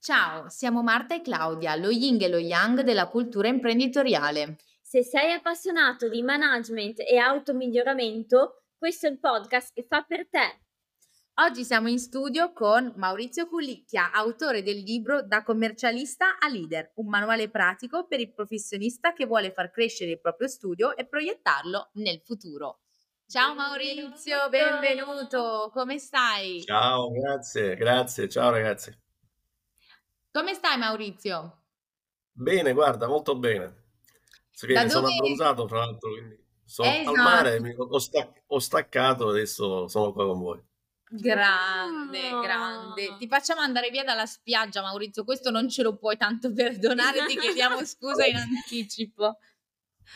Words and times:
Ciao, 0.00 0.48
siamo 0.48 0.82
Marta 0.82 1.16
e 1.16 1.20
Claudia, 1.20 1.74
lo 1.74 1.90
yin 1.90 2.22
e 2.22 2.28
lo 2.28 2.38
yang 2.38 2.82
della 2.82 3.08
cultura 3.08 3.48
imprenditoriale. 3.48 4.56
Se 4.80 5.02
sei 5.02 5.32
appassionato 5.32 6.08
di 6.08 6.22
management 6.22 7.00
e 7.00 7.18
automiglioramento, 7.18 8.62
questo 8.78 9.06
è 9.06 9.10
il 9.10 9.18
podcast 9.18 9.74
che 9.74 9.84
fa 9.86 10.02
per 10.02 10.28
te. 10.28 10.60
Oggi 11.40 11.64
siamo 11.64 11.88
in 11.88 11.98
studio 11.98 12.52
con 12.52 12.92
Maurizio 12.96 13.48
Culicchia, 13.48 14.12
autore 14.12 14.62
del 14.62 14.78
libro 14.78 15.22
Da 15.22 15.42
commercialista 15.42 16.38
a 16.38 16.48
leader, 16.48 16.92
un 16.94 17.08
manuale 17.08 17.50
pratico 17.50 18.06
per 18.06 18.20
il 18.20 18.32
professionista 18.32 19.12
che 19.12 19.26
vuole 19.26 19.52
far 19.52 19.70
crescere 19.70 20.12
il 20.12 20.20
proprio 20.20 20.48
studio 20.48 20.96
e 20.96 21.06
proiettarlo 21.06 21.90
nel 21.94 22.22
futuro. 22.24 22.80
Ciao 23.26 23.54
Maurizio, 23.54 24.48
benvenuto, 24.48 25.70
come 25.72 25.98
stai? 25.98 26.62
Ciao, 26.62 27.10
grazie, 27.10 27.74
grazie, 27.76 28.28
ciao 28.28 28.50
ragazzi. 28.50 29.06
Come 30.38 30.54
stai 30.54 30.78
Maurizio? 30.78 31.64
Bene, 32.30 32.72
guarda, 32.72 33.08
molto 33.08 33.36
bene. 33.36 33.86
Si 34.52 34.66
vede, 34.68 34.88
sono 34.88 35.08
dove... 35.08 35.14
abbronzato, 35.14 35.66
fra 35.66 35.78
l'altro, 35.80 36.10
quindi 36.12 36.38
sono 36.64 36.88
al 36.88 37.14
mare, 37.16 37.56
Esatto, 37.56 37.82
ho, 37.82 37.98
stac- 37.98 38.42
ho 38.46 38.58
staccato, 38.60 39.28
adesso 39.30 39.88
sono 39.88 40.12
qua 40.12 40.26
con 40.26 40.38
voi. 40.38 40.62
grande, 41.10 42.20
grande. 42.40 43.16
Ti 43.18 43.26
facciamo 43.26 43.62
andare 43.62 43.90
via 43.90 44.04
dalla 44.04 44.26
spiaggia 44.26 44.80
Maurizio, 44.80 45.24
questo 45.24 45.50
non 45.50 45.68
ce 45.68 45.82
lo 45.82 45.96
puoi 45.96 46.16
tanto 46.16 46.52
perdonare, 46.54 47.26
ti 47.26 47.36
chiediamo 47.36 47.84
scusa 47.84 48.24
in 48.24 48.36
anticipo. 48.38 49.38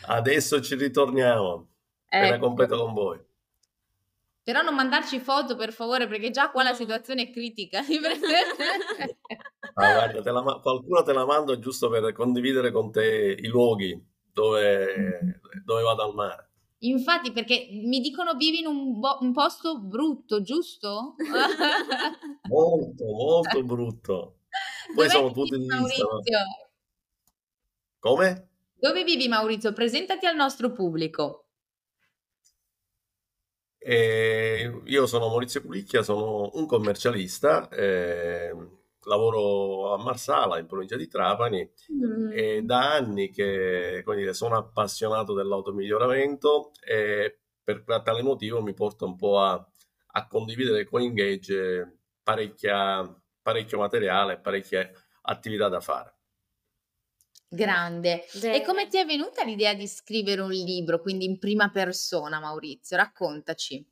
Adesso 0.06 0.62
ci 0.62 0.76
ritorniamo, 0.76 1.68
Ecco. 2.08 2.38
completo 2.38 2.76
con 2.78 2.92
voi. 2.94 3.20
Però 4.44 4.62
non 4.62 4.74
mandarci 4.74 5.20
foto 5.20 5.54
per 5.56 5.72
favore, 5.72 6.08
perché 6.08 6.30
già 6.30 6.50
qua 6.50 6.62
la 6.62 6.74
situazione 6.74 7.22
è 7.22 7.30
critica. 7.30 7.80
Ah, 9.74 9.92
guarda, 9.94 10.20
te 10.20 10.30
la 10.30 10.42
ma- 10.42 10.60
qualcuno 10.60 11.02
te 11.02 11.14
la 11.14 11.24
mando 11.24 11.58
giusto 11.58 11.88
per 11.88 12.12
condividere 12.12 12.70
con 12.70 12.92
te 12.92 13.36
i 13.38 13.46
luoghi 13.46 13.98
dove, 14.30 15.40
dove 15.64 15.82
vado 15.82 16.02
al 16.02 16.14
mare. 16.14 16.50
Infatti, 16.80 17.32
perché 17.32 17.68
mi 17.70 18.00
dicono 18.00 18.34
vivi 18.34 18.58
in 18.58 18.66
un, 18.66 18.98
bo- 18.98 19.18
un 19.20 19.32
posto 19.32 19.80
brutto, 19.80 20.42
giusto? 20.42 21.14
Molto, 22.48 23.04
molto 23.04 23.62
brutto. 23.62 24.36
Poi 24.94 25.06
Dov'è 25.06 25.08
sono 25.08 25.28
che 25.28 25.32
punti 25.32 25.56
vivi, 25.56 25.68
di 25.68 25.82
vista? 25.84 26.04
Maurizio? 26.04 26.70
Come? 27.98 28.48
Dove 28.74 29.04
vivi, 29.04 29.28
Maurizio? 29.28 29.72
Presentati 29.72 30.26
al 30.26 30.34
nostro 30.34 30.72
pubblico. 30.72 31.41
Eh, 33.84 34.80
io 34.84 35.06
sono 35.06 35.28
Maurizio 35.28 35.60
Pulicchia, 35.60 36.02
sono 36.02 36.50
un 36.54 36.66
commercialista, 36.66 37.68
eh, 37.68 38.54
lavoro 39.04 39.92
a 39.94 39.98
Marsala 40.02 40.58
in 40.58 40.66
provincia 40.66 40.96
di 40.96 41.08
Trapani 41.08 41.68
e 42.32 42.62
da 42.62 42.94
anni 42.94 43.30
che 43.30 44.04
dire, 44.14 44.34
sono 44.34 44.56
appassionato 44.56 45.34
dell'automiglioramento 45.34 46.70
e 46.86 47.38
per 47.64 47.84
tale 48.04 48.22
motivo 48.22 48.62
mi 48.62 48.74
porta 48.74 49.04
un 49.04 49.16
po' 49.16 49.40
a, 49.40 49.54
a 50.12 50.26
condividere 50.28 50.84
con 50.84 51.00
Engage 51.00 51.98
parecchia, 52.22 53.20
parecchio 53.42 53.78
materiale, 53.78 54.38
parecchie 54.38 54.92
attività 55.22 55.68
da 55.68 55.80
fare. 55.80 56.14
Grande. 57.54 58.24
E 58.40 58.62
come 58.64 58.88
ti 58.88 58.96
è 58.96 59.04
venuta 59.04 59.44
l'idea 59.44 59.74
di 59.74 59.86
scrivere 59.86 60.40
un 60.40 60.50
libro, 60.50 61.00
quindi 61.00 61.26
in 61.26 61.38
prima 61.38 61.70
persona, 61.70 62.40
Maurizio? 62.40 62.96
Raccontaci. 62.96 63.86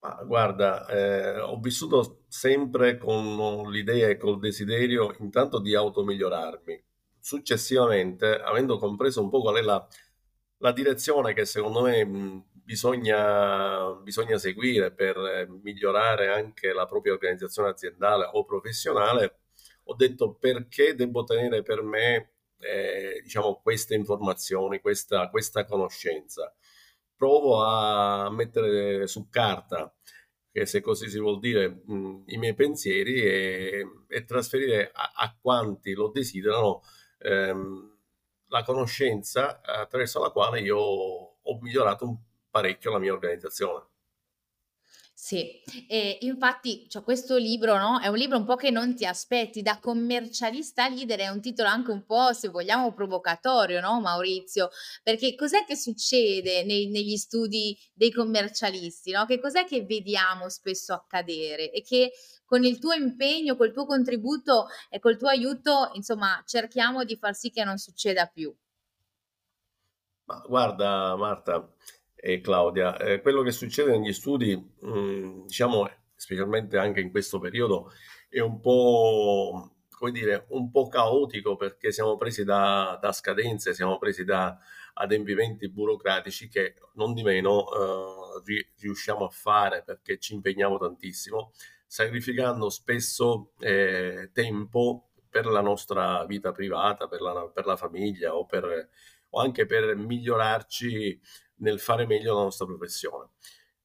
Ma 0.00 0.20
guarda, 0.24 0.86
eh, 0.88 1.38
ho 1.38 1.60
vissuto 1.60 2.24
sempre 2.26 2.96
con 2.98 3.70
l'idea 3.70 4.08
e 4.08 4.16
col 4.16 4.40
desiderio 4.40 5.14
intanto 5.20 5.60
di 5.60 5.76
automigliorarmi. 5.76 6.82
Successivamente, 7.20 8.40
avendo 8.40 8.78
compreso 8.78 9.22
un 9.22 9.30
po' 9.30 9.42
qual 9.42 9.56
è 9.56 9.60
la, 9.60 9.86
la 10.58 10.72
direzione 10.72 11.34
che 11.34 11.44
secondo 11.44 11.82
me 11.82 12.04
mh, 12.04 12.44
bisogna, 12.64 13.92
bisogna 14.02 14.38
seguire 14.38 14.90
per 14.90 15.16
eh, 15.18 15.46
migliorare 15.62 16.32
anche 16.32 16.72
la 16.72 16.86
propria 16.86 17.12
organizzazione 17.12 17.68
aziendale 17.68 18.28
o 18.32 18.44
professionale, 18.44 19.40
ho 19.84 19.94
detto 19.94 20.34
perché 20.34 20.94
devo 20.96 21.22
tenere 21.24 21.62
per 21.62 21.82
me, 21.82 22.30
eh, 22.60 23.20
diciamo, 23.22 23.60
queste 23.62 23.94
informazioni, 23.94 24.80
questa, 24.80 25.28
questa 25.30 25.64
conoscenza 25.64 26.54
provo 27.20 27.62
a 27.62 28.30
mettere 28.30 29.06
su 29.06 29.28
carta, 29.28 29.94
che 30.50 30.64
se 30.64 30.80
così 30.80 31.08
si 31.10 31.18
vuol 31.20 31.38
dire, 31.38 31.82
mh, 31.84 32.22
i 32.28 32.38
miei 32.38 32.54
pensieri 32.54 33.20
e, 33.22 33.86
e 34.08 34.24
trasferire 34.24 34.90
a, 34.92 35.12
a 35.14 35.36
quanti 35.38 35.92
lo 35.92 36.08
desiderano 36.08 36.82
ehm, 37.18 37.98
la 38.48 38.62
conoscenza 38.64 39.60
attraverso 39.62 40.20
la 40.20 40.30
quale 40.30 40.60
io 40.60 40.78
ho 40.78 41.58
migliorato 41.60 42.22
parecchio 42.50 42.90
la 42.90 42.98
mia 42.98 43.12
organizzazione. 43.12 43.89
Sì, 45.22 45.60
e 45.86 46.16
infatti 46.22 46.88
cioè, 46.88 47.02
questo 47.02 47.36
libro, 47.36 47.76
no? 47.76 48.00
È 48.00 48.08
un 48.08 48.16
libro 48.16 48.38
un 48.38 48.46
po' 48.46 48.56
che 48.56 48.70
non 48.70 48.96
ti 48.96 49.04
aspetti, 49.04 49.60
da 49.60 49.78
commercialista 49.78 50.88
leader 50.88 51.18
è 51.20 51.28
un 51.28 51.42
titolo 51.42 51.68
anche 51.68 51.90
un 51.90 52.06
po', 52.06 52.32
se 52.32 52.48
vogliamo, 52.48 52.94
provocatorio, 52.94 53.80
no, 53.80 54.00
Maurizio? 54.00 54.70
Perché 55.02 55.34
cos'è 55.34 55.66
che 55.66 55.76
succede 55.76 56.64
nei- 56.64 56.88
negli 56.88 57.16
studi 57.18 57.78
dei 57.92 58.10
commercialisti, 58.10 59.10
no? 59.12 59.26
Che 59.26 59.38
cos'è 59.38 59.66
che 59.66 59.84
vediamo 59.84 60.48
spesso 60.48 60.94
accadere 60.94 61.70
e 61.70 61.82
che 61.82 62.12
con 62.46 62.64
il 62.64 62.78
tuo 62.78 62.94
impegno, 62.94 63.56
col 63.56 63.72
tuo 63.72 63.84
contributo 63.84 64.68
e 64.88 64.98
col 65.00 65.18
tuo 65.18 65.28
aiuto, 65.28 65.90
insomma, 65.92 66.42
cerchiamo 66.46 67.04
di 67.04 67.16
far 67.16 67.34
sì 67.34 67.50
che 67.50 67.62
non 67.62 67.76
succeda 67.76 68.24
più. 68.26 68.52
Ma 70.24 70.42
guarda 70.46 71.14
Marta 71.16 71.68
e 72.22 72.40
Claudia, 72.40 72.96
eh, 72.98 73.20
quello 73.20 73.42
che 73.42 73.50
succede 73.50 73.96
negli 73.96 74.12
studi, 74.12 74.54
mh, 74.54 75.46
diciamo, 75.46 75.88
specialmente 76.14 76.76
anche 76.76 77.00
in 77.00 77.10
questo 77.10 77.38
periodo, 77.38 77.90
è 78.28 78.40
un 78.40 78.60
po', 78.60 79.76
come 79.88 80.12
dire, 80.12 80.44
un 80.50 80.70
po' 80.70 80.88
caotico 80.88 81.56
perché 81.56 81.90
siamo 81.92 82.16
presi 82.16 82.44
da, 82.44 82.98
da 83.00 83.12
scadenze, 83.12 83.72
siamo 83.74 83.98
presi 83.98 84.24
da 84.24 84.58
adempimenti 84.94 85.70
burocratici 85.70 86.48
che 86.48 86.74
non 86.94 87.14
di 87.14 87.22
meno 87.22 87.64
eh, 87.72 88.42
ri- 88.44 88.68
riusciamo 88.78 89.24
a 89.24 89.30
fare 89.30 89.82
perché 89.82 90.18
ci 90.18 90.34
impegniamo 90.34 90.78
tantissimo, 90.78 91.52
sacrificando 91.86 92.68
spesso 92.68 93.52
eh, 93.60 94.30
tempo 94.32 95.10
per 95.28 95.46
la 95.46 95.60
nostra 95.62 96.24
vita 96.26 96.52
privata, 96.52 97.08
per 97.08 97.20
la, 97.20 97.48
per 97.52 97.64
la 97.64 97.76
famiglia 97.76 98.34
o 98.36 98.44
per 98.44 98.90
o 99.30 99.40
anche 99.40 99.66
per 99.66 99.94
migliorarci 99.96 101.20
nel 101.60 101.80
fare 101.80 102.06
meglio 102.06 102.34
la 102.34 102.42
nostra 102.42 102.66
professione. 102.66 103.30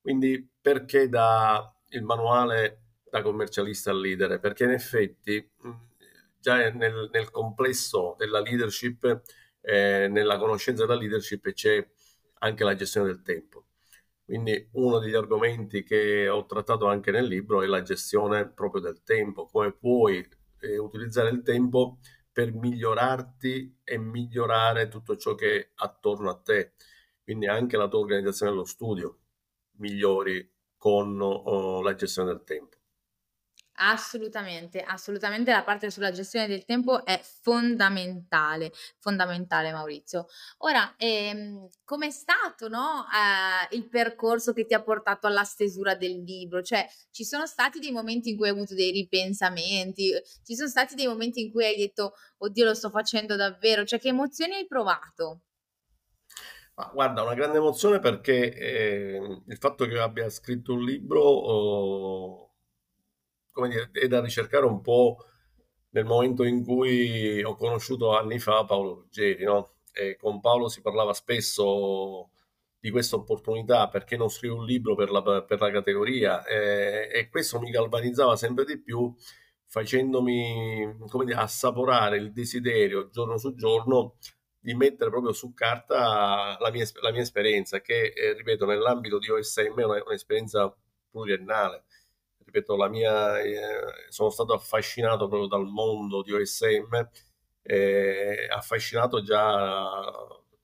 Quindi 0.02 0.48
perché 0.62 1.10
da 1.10 1.74
il 1.90 2.04
manuale 2.04 2.82
da 3.10 3.22
commercialista 3.22 3.92
al 3.92 4.00
leader? 4.00 4.40
Perché 4.40 4.66
in 4.66 4.72
effetti 4.72 5.52
già 6.40 6.70
nel, 6.70 7.10
nel 7.12 7.32
complesso 7.32 8.16
della 8.18 8.40
leadership, 8.40 9.22
eh, 9.62 10.08
nella 10.10 10.38
conoscenza 10.38 10.86
della 10.86 11.00
leadership 11.00 11.52
c'è 11.54 11.88
anche 12.40 12.64
la 12.64 12.76
gestione 12.76 13.08
del 13.08 13.22
tempo. 13.24 13.66
Quindi 14.24 14.70
uno 14.74 15.00
degli 15.00 15.16
argomenti 15.16 15.84
che 15.84 16.28
ho 16.28 16.46
trattato 16.46 16.88
anche 16.88 17.12
nel 17.12 17.26
libro 17.26 17.62
è 17.62 17.68
la 17.68 17.82
gestione 17.82 18.48
proprio 18.48 18.82
del 18.82 19.02
tempo, 19.04 19.46
come 19.46 19.72
puoi 19.72 20.28
eh, 20.62 20.78
utilizzare 20.78 21.30
il 21.30 21.42
tempo 21.44 22.00
per 22.32 22.54
migliorarti 22.54 23.80
e 23.84 23.98
migliorare 23.98 24.88
tutto 24.88 25.16
ciò 25.16 25.36
che 25.36 25.58
è 25.58 25.70
attorno 25.76 26.30
a 26.30 26.38
te. 26.38 26.74
Quindi 27.26 27.48
anche 27.48 27.76
la 27.76 27.90
tua 27.90 28.00
organizzazione 28.00 28.52
dello 28.52 28.64
studio 28.64 29.20
migliori 29.78 30.50
con 30.78 31.20
oh, 31.20 31.82
la 31.82 31.96
gestione 31.96 32.30
del 32.30 32.44
tempo. 32.46 32.78
Assolutamente, 33.78 34.82
assolutamente 34.82 35.52
la 35.52 35.64
parte 35.64 35.92
sulla 35.92 36.12
gestione 36.12 36.48
del 36.48 36.64
tempo 36.64 37.04
è 37.06 37.20
fondamentale, 37.22 38.72
fondamentale 39.00 39.74
Maurizio. 39.74 40.28
Ora, 40.60 40.94
ehm, 40.98 41.68
com'è 41.84 42.10
stato, 42.10 42.70
no, 42.70 43.06
eh, 43.12 43.76
il 43.76 43.90
percorso 43.90 44.54
che 44.54 44.66
ti 44.66 44.74
ha 44.74 44.82
portato 44.82 45.28
alla 45.28 45.44
stesura 45.44 45.94
del 45.94 46.24
libro? 46.24 46.62
Cioè, 46.62 46.88
ci 47.12 47.26
sono 47.26 47.46
stati 47.46 47.80
dei 47.80 47.92
momenti 47.92 48.30
in 48.30 48.38
cui 48.38 48.48
hai 48.48 48.54
avuto 48.54 48.76
dei 48.76 48.92
ripensamenti, 48.92 50.10
ci 50.44 50.56
sono 50.56 50.70
stati 50.70 50.96
dei 50.96 51.08
momenti 51.08 51.42
in 51.42 51.52
cui 51.52 51.66
hai 51.66 51.76
detto, 51.76 52.14
oddio, 52.38 52.64
lo 52.64 52.74
sto 52.74 52.90
facendo 52.90 53.36
davvero, 53.36 53.84
cioè 53.84 54.00
che 54.00 54.08
emozioni 54.08 54.54
hai 54.54 54.68
provato? 54.68 55.42
Ma 56.78 56.92
guarda, 56.94 57.24
una 57.24 57.34
grande 57.36 57.58
emozione 57.58 58.00
perché 58.00 58.54
eh, 58.54 59.42
il 59.48 59.58
fatto 59.58 59.86
che 59.86 59.94
io 59.94 60.04
abbia 60.04 60.30
scritto 60.30 60.74
un 60.74 60.84
libro, 60.84 61.22
oh, 61.22 62.54
come 63.52 63.70
dire, 63.70 63.90
è 63.94 64.08
da 64.08 64.20
ricercare 64.22 64.66
un 64.66 64.82
po' 64.82 65.18
nel 65.92 66.04
momento 66.06 66.44
in 66.44 66.64
cui 66.66 67.42
ho 67.42 67.56
conosciuto 67.56 68.18
anni 68.18 68.40
fa 68.40 68.66
Paolo 68.66 68.96
Ruggeri, 68.96 69.46
no? 69.46 69.76
E 69.94 70.18
con 70.18 70.42
Paolo 70.42 70.68
si 70.68 70.82
parlava 70.82 71.14
spesso 71.14 72.32
di 72.78 72.90
questa 72.92 73.16
opportunità, 73.16 73.88
perché 73.88 74.18
non 74.18 74.30
scrivo 74.30 74.58
un 74.58 74.66
libro 74.66 74.96
per 74.96 75.10
la, 75.12 75.22
per 75.44 75.60
la 75.62 75.72
categoria? 75.72 76.44
Eh, 76.46 77.10
e 77.12 77.30
questo 77.30 77.60
mi 77.60 77.72
galvanizzava 77.72 78.36
sempre 78.36 78.66
di 78.66 78.82
più 78.82 79.14
facendomi 79.68 80.98
come 81.10 81.26
dire, 81.26 81.40
assaporare 81.40 82.18
il 82.18 82.32
desiderio 82.34 83.10
giorno 83.10 83.38
su 83.38 83.56
giorno 83.56 84.18
di 84.66 84.74
mettere 84.74 85.12
proprio 85.12 85.32
su 85.32 85.54
carta 85.54 86.58
la 86.60 86.72
mia, 86.72 86.84
la 87.02 87.12
mia 87.12 87.22
esperienza, 87.22 87.82
che 87.82 88.14
eh, 88.16 88.34
ripeto, 88.34 88.66
nell'ambito 88.66 89.20
di 89.20 89.30
OSM 89.30 89.80
è 89.80 89.84
una, 89.84 90.02
un'esperienza 90.04 90.76
pluriennale. 91.12 91.84
Ripeto, 92.44 92.76
la 92.76 92.90
mia, 92.90 93.40
eh, 93.42 93.56
sono 94.10 94.32
stato 94.32 94.54
affascinato 94.54 95.28
proprio 95.28 95.48
dal 95.48 95.66
mondo 95.68 96.24
di 96.24 96.34
OSM, 96.34 97.10
eh, 97.62 98.48
affascinato 98.50 99.22
già, 99.22 99.88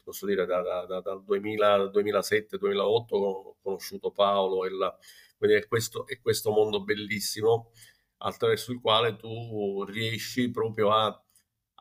posso 0.04 0.26
dire, 0.26 0.48
da, 0.48 0.62
da, 0.64 0.86
da, 0.88 1.02
dal 1.02 1.24
2007-2008 1.24 3.06
ho 3.12 3.58
conosciuto 3.62 4.10
Paolo 4.12 4.66
e, 4.66 4.72
la, 4.72 4.98
è, 5.38 5.68
questo, 5.68 6.08
è 6.08 6.20
questo 6.20 6.50
mondo 6.50 6.84
bellissimo 6.84 7.72
attraverso 8.18 8.72
il 8.72 8.82
quale 8.82 9.16
tu 9.16 9.84
riesci 9.84 10.50
proprio 10.50 10.92
a, 10.92 11.24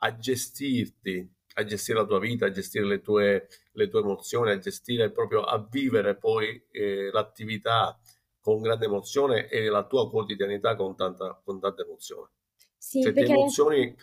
a 0.00 0.16
gestirti 0.16 1.38
a 1.54 1.64
gestire 1.64 1.98
la 1.98 2.06
tua 2.06 2.18
vita, 2.18 2.46
a 2.46 2.50
gestire 2.50 2.84
le 2.84 3.00
tue, 3.00 3.48
le 3.72 3.88
tue 3.88 4.00
emozioni, 4.00 4.50
a 4.50 4.58
gestire 4.58 5.10
proprio, 5.10 5.42
a 5.42 5.66
vivere 5.70 6.16
poi 6.16 6.64
eh, 6.70 7.10
l'attività 7.12 7.98
con 8.40 8.60
grande 8.60 8.86
emozione 8.86 9.48
e 9.48 9.68
la 9.68 9.86
tua 9.86 10.08
quotidianità 10.08 10.74
con 10.76 10.96
tanta, 10.96 11.40
con 11.44 11.60
tanta 11.60 11.82
emozione. 11.82 12.30
Sì, 12.76 13.02
cioè, 13.02 13.12
perché... 13.12 13.32
emozioni 13.32 13.94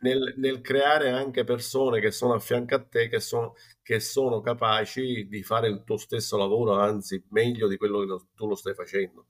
nel, 0.00 0.34
nel, 0.36 0.60
creare 0.60 1.10
anche 1.10 1.44
persone 1.44 2.00
che 2.00 2.10
sono 2.10 2.34
a 2.34 2.38
fianco 2.38 2.74
a 2.74 2.82
te, 2.84 3.08
che 3.08 3.20
sono, 3.20 3.54
che 3.82 4.00
sono 4.00 4.40
capaci 4.40 5.26
di 5.26 5.42
fare 5.42 5.68
il 5.68 5.82
tuo 5.84 5.96
stesso 5.96 6.36
lavoro, 6.36 6.78
anzi 6.78 7.24
meglio 7.30 7.66
di 7.66 7.76
quello 7.76 8.04
che 8.04 8.24
tu 8.34 8.46
lo 8.46 8.54
stai 8.54 8.74
facendo. 8.74 9.28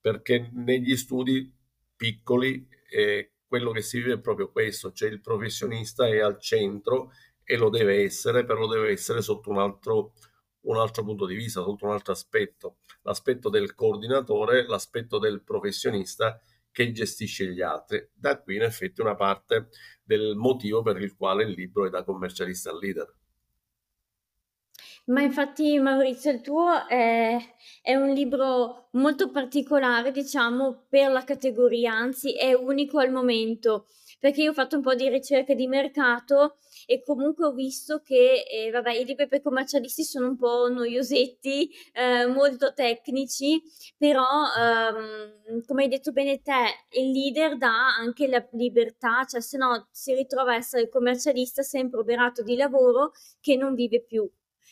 Perché 0.00 0.50
negli 0.52 0.96
studi 0.96 1.52
piccoli 1.96 2.68
eh, 2.88 3.32
quello 3.46 3.70
che 3.70 3.82
si 3.82 3.98
vive 3.98 4.14
è 4.14 4.20
proprio 4.20 4.50
questo, 4.50 4.92
cioè 4.92 5.08
il 5.08 5.20
professionista 5.20 6.06
è 6.06 6.18
al 6.18 6.40
centro 6.40 7.12
e 7.44 7.56
lo 7.56 7.68
deve 7.70 8.02
essere, 8.02 8.44
però 8.44 8.60
lo 8.60 8.66
deve 8.66 8.90
essere 8.90 9.22
sotto 9.22 9.50
un 9.50 9.58
altro, 9.58 10.14
un 10.62 10.76
altro 10.78 11.04
punto 11.04 11.26
di 11.26 11.34
vista, 11.34 11.62
sotto 11.62 11.84
un 11.86 11.92
altro 11.92 12.12
aspetto, 12.12 12.78
l'aspetto 13.02 13.48
del 13.48 13.74
coordinatore, 13.74 14.66
l'aspetto 14.66 15.18
del 15.18 15.42
professionista 15.42 16.40
che 16.70 16.92
gestisce 16.92 17.46
gli 17.46 17.62
altri. 17.62 18.10
Da 18.12 18.40
qui 18.40 18.56
in 18.56 18.62
effetti 18.62 19.00
una 19.00 19.14
parte 19.14 19.68
del 20.02 20.34
motivo 20.36 20.82
per 20.82 21.00
il 21.00 21.14
quale 21.16 21.44
il 21.44 21.52
libro 21.52 21.86
è 21.86 21.90
da 21.90 22.04
commercialista 22.04 22.70
al 22.70 22.78
leader. 22.78 23.14
Ma 25.08 25.22
infatti 25.22 25.78
Maurizio, 25.78 26.32
il 26.32 26.40
tuo 26.40 26.84
è, 26.88 27.36
è 27.80 27.94
un 27.94 28.08
libro 28.12 28.88
molto 28.92 29.30
particolare, 29.30 30.10
diciamo, 30.10 30.86
per 30.88 31.12
la 31.12 31.22
categoria, 31.22 31.92
anzi 31.92 32.34
è 32.36 32.52
unico 32.54 32.98
al 32.98 33.12
momento, 33.12 33.86
perché 34.18 34.42
io 34.42 34.50
ho 34.50 34.54
fatto 34.54 34.74
un 34.76 34.82
po' 34.82 34.96
di 34.96 35.08
ricerche 35.08 35.54
di 35.54 35.68
mercato 35.68 36.56
e 36.86 37.04
comunque 37.04 37.46
ho 37.46 37.52
visto 37.52 38.00
che, 38.02 38.42
eh, 38.50 38.70
vabbè, 38.72 38.94
i 38.94 39.04
libri 39.04 39.28
per 39.28 39.42
commercialisti 39.42 40.02
sono 40.02 40.26
un 40.26 40.36
po' 40.36 40.68
noiosetti, 40.68 41.70
eh, 41.92 42.26
molto 42.26 42.72
tecnici, 42.74 43.62
però, 43.96 44.24
ehm, 44.58 45.62
come 45.66 45.84
hai 45.84 45.88
detto 45.88 46.10
bene 46.10 46.42
te, 46.42 46.52
il 46.98 47.12
leader 47.12 47.56
dà 47.56 47.94
anche 47.96 48.26
la 48.26 48.44
libertà, 48.52 49.24
cioè 49.24 49.40
se 49.40 49.56
no 49.56 49.86
si 49.92 50.12
ritrova 50.14 50.52
a 50.52 50.56
essere 50.56 50.82
il 50.82 50.88
commercialista 50.88 51.62
sempre 51.62 52.00
operato 52.00 52.42
di 52.42 52.56
lavoro 52.56 53.12
che 53.40 53.54
non 53.56 53.74
vive 53.74 54.02
più. 54.02 54.28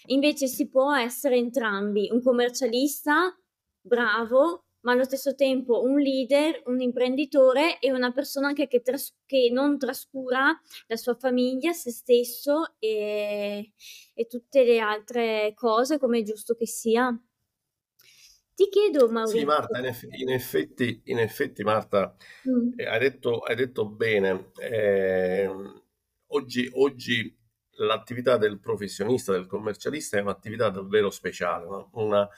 Invece 0.06 0.46
si 0.46 0.68
può 0.68 0.94
essere 0.94 1.36
entrambi, 1.36 2.08
un 2.10 2.22
commercialista 2.22 3.36
bravo, 3.80 4.64
ma 4.84 4.92
allo 4.92 5.04
stesso 5.04 5.34
tempo 5.34 5.82
un 5.82 5.98
leader, 5.98 6.62
un 6.66 6.80
imprenditore 6.80 7.78
e 7.78 7.90
una 7.90 8.12
persona 8.12 8.48
anche 8.48 8.68
che, 8.68 8.82
tras- 8.82 9.14
che 9.24 9.48
non 9.50 9.78
trascura 9.78 10.58
la 10.86 10.96
sua 10.96 11.14
famiglia, 11.14 11.72
se 11.72 11.90
stesso 11.90 12.74
e, 12.78 13.72
e 14.12 14.26
tutte 14.26 14.64
le 14.64 14.78
altre 14.78 15.52
cose 15.54 15.98
come 15.98 16.18
è 16.18 16.22
giusto 16.22 16.54
che 16.54 16.66
sia. 16.66 17.18
Ti 18.54 18.68
chiedo, 18.68 19.08
Maurizio. 19.10 19.40
Sì, 19.40 19.44
Marta, 19.44 19.78
in, 19.78 19.86
eff- 19.86 20.06
in 20.10 20.30
effetti, 20.30 21.00
in 21.06 21.18
effetti, 21.18 21.64
Marta, 21.64 22.14
mm. 22.48 22.72
eh, 22.76 22.86
hai, 22.86 23.00
detto, 23.00 23.40
hai, 23.40 23.56
detto, 23.56 23.88
bene. 23.88 24.50
Eh, 24.60 25.50
oggi, 26.26 26.70
oggi 26.74 27.36
l'attività 27.76 28.36
del 28.36 28.58
professionista, 28.60 29.32
del 29.32 29.46
commercialista 29.46 30.18
è 30.18 30.20
un'attività 30.20 30.68
davvero 30.70 31.10
speciale, 31.10 31.66
una, 31.92 32.28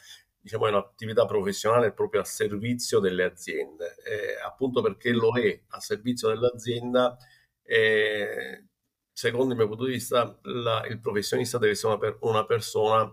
diciamo, 0.40 0.66
è 0.66 0.70
un'attività 0.70 1.26
professionale 1.26 1.92
proprio 1.92 2.20
a 2.20 2.24
servizio 2.24 3.00
delle 3.00 3.24
aziende, 3.24 3.96
eh, 4.04 4.40
appunto 4.44 4.82
perché 4.82 5.10
lo 5.12 5.36
è 5.38 5.60
a 5.68 5.80
servizio 5.80 6.28
dell'azienda. 6.28 7.16
Eh, 7.62 8.66
secondo 9.12 9.52
il 9.52 9.58
mio 9.58 9.68
punto 9.68 9.84
di 9.84 9.92
vista, 9.92 10.38
la, 10.42 10.84
il 10.86 11.00
professionista 11.00 11.58
deve 11.58 11.72
essere 11.72 11.94
una, 11.94 11.98
per, 11.98 12.18
una 12.20 12.44
persona 12.46 13.12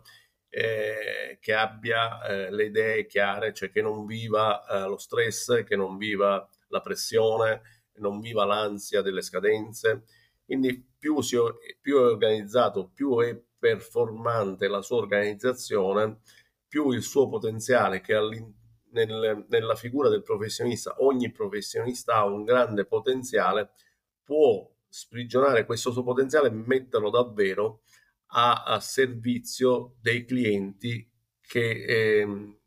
eh, 0.49 1.37
che 1.39 1.53
abbia 1.53 2.23
eh, 2.25 2.51
le 2.51 2.65
idee 2.65 3.05
chiare, 3.07 3.53
cioè 3.53 3.71
che 3.71 3.81
non 3.81 4.05
viva 4.05 4.65
eh, 4.67 4.87
lo 4.87 4.97
stress, 4.97 5.63
che 5.63 5.75
non 5.75 5.97
viva 5.97 6.47
la 6.67 6.81
pressione, 6.81 7.61
non 7.95 8.19
viva 8.19 8.45
l'ansia 8.45 9.01
delle 9.01 9.21
scadenze 9.21 10.03
quindi 10.45 10.85
più, 10.97 11.21
si, 11.21 11.37
più 11.81 11.97
è 11.97 12.01
organizzato, 12.01 12.89
più 12.93 13.19
è 13.19 13.39
performante 13.57 14.67
la 14.67 14.81
sua 14.81 14.97
organizzazione, 14.97 16.19
più 16.67 16.91
il 16.91 17.01
suo 17.01 17.29
potenziale 17.29 18.01
che 18.01 18.13
nel, 18.89 19.45
nella 19.47 19.75
figura 19.75 20.09
del 20.09 20.21
professionista, 20.21 20.95
ogni 20.99 21.31
professionista 21.31 22.15
ha 22.15 22.25
un 22.25 22.43
grande 22.43 22.85
potenziale, 22.85 23.71
può 24.23 24.69
sprigionare 24.87 25.65
questo 25.65 25.91
suo 25.91 26.03
potenziale 26.03 26.49
e 26.49 26.51
metterlo 26.51 27.09
davvero 27.09 27.81
a, 28.27 28.63
a 28.63 28.79
servizio 28.79 29.95
dei 29.99 30.25
clienti 30.25 31.09
che 31.41 31.85
eh, 31.85 32.57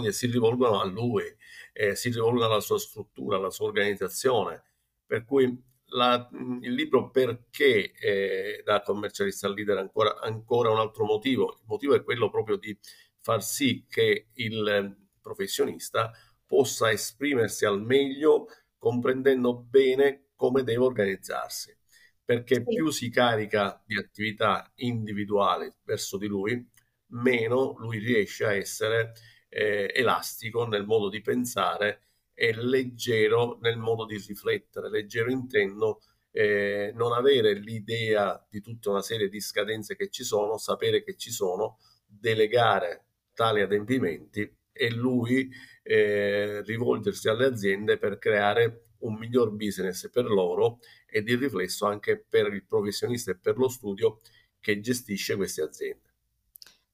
dire, 0.00 0.12
si 0.12 0.26
rivolgono 0.26 0.80
a 0.80 0.84
lui, 0.84 1.24
eh, 1.72 1.94
si 1.94 2.10
rivolgono 2.10 2.46
alla 2.46 2.60
sua 2.60 2.78
struttura, 2.78 3.36
alla 3.36 3.50
sua 3.50 3.66
organizzazione. 3.66 4.62
Per 5.06 5.24
cui 5.24 5.64
la, 5.88 6.28
il 6.60 6.72
libro 6.72 7.10
perché 7.10 7.92
eh, 7.92 8.62
da 8.64 8.82
commercialista 8.82 9.46
al 9.46 9.54
leader 9.54 9.78
ancora, 9.78 10.20
ancora 10.20 10.70
un 10.70 10.78
altro 10.78 11.04
motivo. 11.04 11.56
Il 11.60 11.66
motivo 11.66 11.94
è 11.94 12.02
quello 12.02 12.30
proprio 12.30 12.56
di 12.56 12.76
far 13.20 13.42
sì 13.42 13.86
che 13.88 14.28
il 14.34 14.96
professionista 15.20 16.12
possa 16.46 16.90
esprimersi 16.90 17.64
al 17.64 17.82
meglio 17.82 18.46
comprendendo 18.78 19.54
bene 19.54 20.28
come 20.34 20.62
deve 20.62 20.84
organizzarsi. 20.84 21.76
Perché 22.24 22.56
sì. 22.56 22.64
più 22.64 22.90
si 22.90 23.10
carica 23.10 23.82
di 23.86 23.96
attività 23.96 24.70
individuali 24.76 25.70
verso 25.84 26.18
di 26.18 26.26
lui, 26.26 26.66
meno 27.08 27.74
lui 27.78 27.98
riesce 27.98 28.44
a 28.44 28.54
essere 28.54 29.12
eh, 29.48 29.90
elastico 29.94 30.66
nel 30.66 30.84
modo 30.84 31.08
di 31.08 31.22
pensare 31.22 32.07
è 32.38 32.52
leggero 32.52 33.58
nel 33.62 33.78
modo 33.78 34.06
di 34.06 34.16
riflettere, 34.16 34.88
leggero 34.88 35.28
intendo 35.28 36.02
eh, 36.30 36.92
non 36.94 37.12
avere 37.12 37.52
l'idea 37.54 38.46
di 38.48 38.60
tutta 38.60 38.90
una 38.90 39.02
serie 39.02 39.28
di 39.28 39.40
scadenze 39.40 39.96
che 39.96 40.08
ci 40.08 40.22
sono, 40.22 40.56
sapere 40.56 41.02
che 41.02 41.16
ci 41.16 41.32
sono, 41.32 41.78
delegare 42.06 43.06
tali 43.34 43.60
adempimenti 43.60 44.48
e 44.70 44.90
lui 44.92 45.50
eh, 45.82 46.62
rivolgersi 46.62 47.28
alle 47.28 47.46
aziende 47.46 47.98
per 47.98 48.18
creare 48.18 48.90
un 48.98 49.14
miglior 49.14 49.50
business 49.50 50.08
per 50.08 50.26
loro 50.26 50.78
e 51.06 51.24
di 51.24 51.34
riflesso 51.34 51.86
anche 51.86 52.24
per 52.28 52.52
il 52.52 52.64
professionista 52.64 53.32
e 53.32 53.36
per 53.36 53.56
lo 53.56 53.68
studio 53.68 54.20
che 54.60 54.78
gestisce 54.78 55.34
queste 55.34 55.62
aziende. 55.62 56.07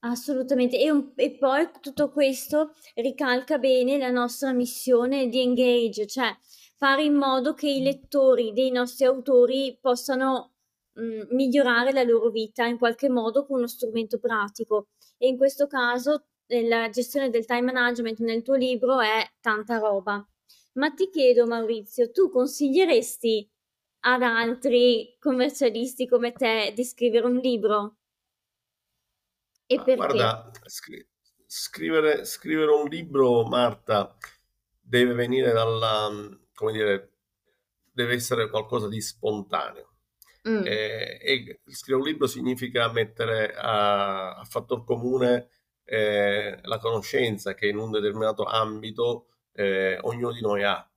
Assolutamente, 0.07 0.77
e, 0.79 0.89
un- 0.91 1.11
e 1.15 1.31
poi 1.35 1.67
tutto 1.81 2.11
questo 2.11 2.73
ricalca 2.95 3.57
bene 3.57 3.97
la 3.97 4.11
nostra 4.11 4.53
missione 4.53 5.27
di 5.29 5.41
Engage, 5.41 6.05
cioè 6.05 6.31
fare 6.77 7.03
in 7.03 7.15
modo 7.15 7.53
che 7.55 7.67
i 7.69 7.81
lettori 7.81 8.53
dei 8.53 8.69
nostri 8.71 9.05
autori 9.05 9.75
possano 9.81 10.53
mh, 10.93 11.33
migliorare 11.35 11.91
la 11.91 12.03
loro 12.03 12.29
vita 12.29 12.65
in 12.65 12.77
qualche 12.77 13.09
modo 13.09 13.45
con 13.45 13.57
uno 13.57 13.67
strumento 13.67 14.19
pratico. 14.19 14.89
E 15.17 15.27
in 15.27 15.37
questo 15.37 15.65
caso 15.67 16.27
la 16.47 16.87
gestione 16.89 17.29
del 17.31 17.45
time 17.45 17.71
management 17.71 18.19
nel 18.19 18.43
tuo 18.43 18.55
libro 18.55 18.99
è 18.99 19.27
tanta 19.41 19.77
roba. 19.79 20.23
Ma 20.73 20.91
ti 20.91 21.09
chiedo, 21.09 21.47
Maurizio, 21.47 22.11
tu 22.11 22.29
consiglieresti 22.29 23.49
ad 24.01 24.21
altri 24.21 25.15
commercialisti 25.19 26.07
come 26.07 26.31
te 26.33 26.73
di 26.75 26.83
scrivere 26.83 27.25
un 27.25 27.37
libro? 27.37 27.95
E 29.67 29.75
perché? 29.77 29.95
Guarda, 29.95 30.51
scri- 30.65 31.05
scrivere, 31.45 32.25
scrivere 32.25 32.71
un 32.71 32.87
libro, 32.87 33.43
Marta, 33.45 34.15
deve 34.79 35.13
venire 35.13 35.51
dalla, 35.51 36.09
come 36.53 36.71
dire, 36.71 37.11
deve 37.91 38.13
essere 38.13 38.49
qualcosa 38.49 38.87
di 38.87 39.01
spontaneo. 39.01 39.93
Mm. 40.47 40.63
Eh, 40.63 41.19
e 41.21 41.61
scrivere 41.65 42.03
un 42.03 42.09
libro 42.09 42.27
significa 42.27 42.91
mettere 42.91 43.51
a, 43.55 44.35
a 44.35 44.43
fattor 44.43 44.83
comune 44.83 45.49
eh, 45.83 46.59
la 46.61 46.77
conoscenza 46.77 47.55
che 47.55 47.67
in 47.67 47.77
un 47.77 47.89
determinato 47.89 48.43
ambito 48.43 49.27
eh, 49.53 49.97
ognuno 50.01 50.31
di 50.31 50.41
noi 50.41 50.63
ha. 50.63 50.87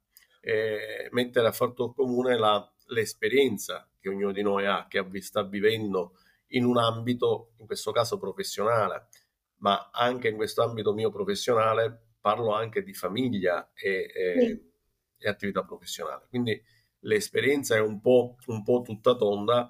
mettere 1.12 1.46
a 1.46 1.52
fattor 1.52 1.94
comune 1.94 2.36
la, 2.36 2.70
l'esperienza 2.88 3.88
che 3.98 4.08
ognuno 4.08 4.32
di 4.32 4.42
noi 4.42 4.66
ha, 4.66 4.86
che 4.88 5.02
sta 5.20 5.42
vivendo 5.42 6.12
in 6.48 6.64
un 6.64 6.78
ambito, 6.78 7.52
in 7.58 7.66
questo 7.66 7.92
caso 7.92 8.18
professionale, 8.18 9.08
ma 9.56 9.90
anche 9.92 10.28
in 10.28 10.36
questo 10.36 10.62
ambito 10.62 10.92
mio 10.92 11.10
professionale 11.10 12.14
parlo 12.20 12.52
anche 12.52 12.82
di 12.82 12.94
famiglia 12.94 13.70
e, 13.74 14.10
e, 14.14 14.40
sì. 14.40 14.70
e 15.18 15.28
attività 15.28 15.64
professionale. 15.64 16.26
Quindi 16.28 16.60
l'esperienza 17.00 17.76
è 17.76 17.80
un 17.80 18.00
po', 18.00 18.36
un 18.46 18.62
po' 18.62 18.82
tutta 18.82 19.16
tonda 19.16 19.68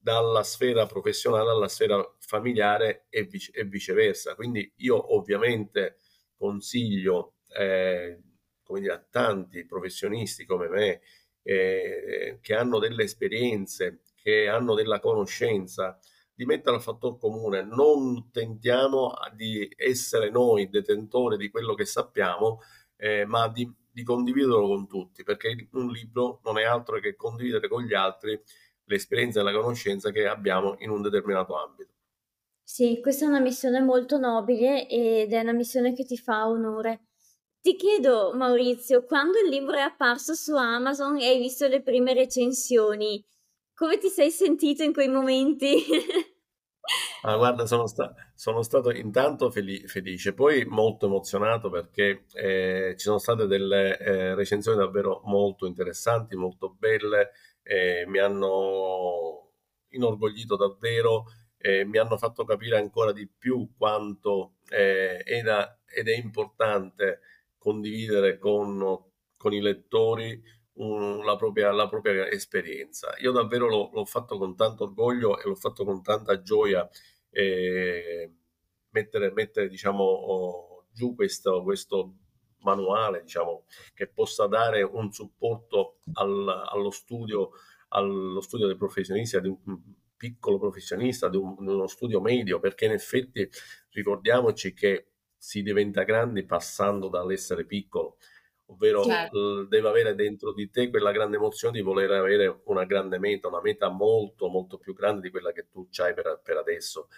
dalla 0.00 0.42
sfera 0.42 0.86
professionale 0.86 1.50
alla 1.50 1.68
sfera 1.68 1.98
familiare 2.18 3.06
e, 3.08 3.24
vice, 3.24 3.52
e 3.52 3.64
viceversa. 3.64 4.34
Quindi 4.34 4.70
io 4.76 5.14
ovviamente 5.14 5.98
consiglio 6.36 7.36
eh, 7.56 8.20
come 8.62 8.80
dire, 8.80 8.92
a 8.92 9.06
tanti 9.08 9.64
professionisti 9.64 10.44
come 10.44 10.68
me 10.68 11.00
eh, 11.42 12.38
che 12.40 12.54
hanno 12.54 12.78
delle 12.78 13.04
esperienze, 13.04 14.00
che 14.14 14.48
hanno 14.48 14.74
della 14.74 15.00
conoscenza, 15.00 15.98
di 16.34 16.44
mettere 16.44 16.76
al 16.76 16.82
fattore 16.82 17.18
comune. 17.18 17.62
Non 17.62 18.30
tentiamo 18.30 19.12
di 19.34 19.72
essere 19.76 20.30
noi 20.30 20.68
detentori 20.68 21.36
di 21.36 21.50
quello 21.50 21.74
che 21.74 21.84
sappiamo, 21.84 22.60
eh, 22.96 23.24
ma 23.24 23.48
di, 23.48 23.70
di 23.90 24.02
condividerlo 24.02 24.66
con 24.66 24.86
tutti, 24.88 25.22
perché 25.22 25.68
un 25.72 25.88
libro 25.90 26.40
non 26.44 26.58
è 26.58 26.64
altro 26.64 26.98
che 26.98 27.14
condividere 27.14 27.68
con 27.68 27.82
gli 27.82 27.94
altri 27.94 28.40
l'esperienza 28.86 29.40
e 29.40 29.42
la 29.42 29.52
conoscenza 29.52 30.10
che 30.10 30.26
abbiamo 30.26 30.74
in 30.78 30.90
un 30.90 31.02
determinato 31.02 31.56
ambito. 31.56 31.92
Sì, 32.62 32.98
questa 33.00 33.26
è 33.26 33.28
una 33.28 33.40
missione 33.40 33.80
molto 33.80 34.18
nobile 34.18 34.88
ed 34.88 35.32
è 35.32 35.40
una 35.40 35.52
missione 35.52 35.94
che 35.94 36.04
ti 36.04 36.16
fa 36.16 36.48
onore. 36.48 37.08
Ti 37.60 37.76
chiedo, 37.76 38.32
Maurizio, 38.34 39.04
quando 39.04 39.38
il 39.38 39.48
libro 39.48 39.76
è 39.76 39.80
apparso 39.80 40.34
su 40.34 40.54
Amazon 40.54 41.18
e 41.18 41.26
hai 41.26 41.38
visto 41.38 41.66
le 41.66 41.82
prime 41.82 42.12
recensioni, 42.12 43.24
come 43.74 43.98
ti 43.98 44.08
sei 44.08 44.30
sentito 44.30 44.82
in 44.82 44.92
quei 44.92 45.08
momenti? 45.08 45.84
Ah, 47.22 47.36
guarda, 47.36 47.64
sono, 47.66 47.86
sta- 47.86 48.14
sono 48.34 48.62
stato 48.62 48.90
intanto 48.90 49.50
fel- 49.50 49.88
felice, 49.88 50.34
poi 50.34 50.64
molto 50.66 51.06
emozionato 51.06 51.70
perché 51.70 52.26
eh, 52.34 52.94
ci 52.98 53.04
sono 53.06 53.18
state 53.18 53.46
delle 53.46 53.98
eh, 53.98 54.34
recensioni 54.34 54.76
davvero 54.76 55.22
molto 55.24 55.64
interessanti, 55.66 56.36
molto 56.36 56.74
belle, 56.78 57.30
eh, 57.62 58.04
mi 58.06 58.18
hanno 58.18 59.52
inorgoglito 59.90 60.56
davvero, 60.56 61.24
mi 61.64 61.96
hanno 61.96 62.18
fatto 62.18 62.44
capire 62.44 62.76
ancora 62.76 63.10
di 63.12 63.26
più 63.26 63.72
quanto 63.78 64.56
eh, 64.68 65.22
era 65.24 65.80
ed 65.86 66.08
è 66.08 66.14
importante 66.14 67.20
condividere 67.56 68.36
con, 68.36 68.84
con 69.34 69.52
i 69.54 69.62
lettori 69.62 70.42
un, 70.74 71.24
la, 71.24 71.36
propria, 71.36 71.70
la, 71.72 71.88
propria, 71.88 72.28
esperienza. 72.28 73.14
Io 73.18 73.32
davvero 73.32 73.68
l'ho, 73.68 73.90
l'ho, 73.92 74.04
fatto 74.04 74.38
con 74.38 74.56
tanto 74.56 74.84
orgoglio 74.84 75.38
e 75.38 75.46
l'ho 75.46 75.54
fatto 75.54 75.84
con 75.84 76.02
tanta 76.02 76.40
gioia 76.42 76.88
eh, 77.30 78.32
mettere, 78.90 79.32
mettere 79.32 79.68
diciamo, 79.68 80.02
oh, 80.02 80.86
giù 80.92 81.14
questo, 81.14 81.62
questo 81.62 82.14
manuale 82.60 83.22
diciamo, 83.22 83.66
che 83.94 84.08
possa 84.08 84.46
dare 84.46 84.82
un 84.82 85.12
supporto 85.12 85.98
al, 86.14 86.48
allo, 86.48 86.90
studio, 86.90 87.50
allo 87.88 88.40
studio 88.40 88.66
dei 88.66 88.76
professionisti, 88.76 89.36
ad 89.36 89.46
un 89.46 89.80
piccolo 90.16 90.58
professionista, 90.58 91.28
di, 91.28 91.36
un, 91.36 91.54
di 91.58 91.66
uno 91.66 91.86
studio 91.86 92.20
medio, 92.20 92.58
perché 92.58 92.86
in 92.86 92.92
effetti 92.92 93.48
ricordiamoci 93.90 94.72
che 94.72 95.08
si 95.36 95.62
diventa 95.62 96.04
grandi 96.04 96.44
passando 96.44 97.08
dall'essere 97.08 97.66
piccolo, 97.66 98.16
ovvero 98.66 99.04
certo. 99.04 99.64
deve 99.64 99.88
avere 99.88 100.14
dentro 100.14 100.52
di 100.52 100.70
te 100.70 100.88
quella 100.88 101.12
grande 101.12 101.36
emozione 101.36 101.76
di 101.78 101.84
voler 101.84 102.10
avere 102.12 102.60
una 102.64 102.84
grande 102.84 103.18
meta, 103.18 103.48
una 103.48 103.60
meta 103.60 103.88
molto 103.88 104.48
molto 104.48 104.78
più 104.78 104.94
grande 104.94 105.22
di 105.22 105.30
quella 105.30 105.52
che 105.52 105.68
tu 105.68 105.88
hai 105.96 106.14
per, 106.14 106.40
per 106.42 106.56
adesso. 106.56 107.08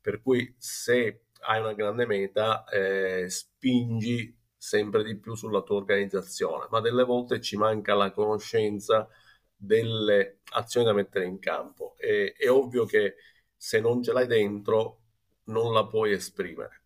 Per 0.00 0.20
cui 0.22 0.54
se 0.58 1.22
hai 1.40 1.60
una 1.60 1.74
grande 1.74 2.06
meta, 2.06 2.64
eh, 2.64 3.28
spingi 3.28 4.34
sempre 4.56 5.04
di 5.04 5.16
più 5.16 5.34
sulla 5.34 5.62
tua 5.62 5.76
organizzazione, 5.76 6.66
ma 6.70 6.80
delle 6.80 7.04
volte 7.04 7.40
ci 7.40 7.56
manca 7.56 7.94
la 7.94 8.10
conoscenza 8.10 9.08
delle 9.54 10.40
azioni 10.52 10.86
da 10.86 10.92
mettere 10.92 11.24
in 11.24 11.38
campo. 11.38 11.94
E, 11.98 12.34
è 12.36 12.50
ovvio 12.50 12.84
che 12.84 13.16
se 13.56 13.80
non 13.80 14.02
ce 14.02 14.12
l'hai 14.12 14.26
dentro, 14.26 15.00
non 15.44 15.72
la 15.72 15.86
puoi 15.86 16.12
esprimere 16.12 16.85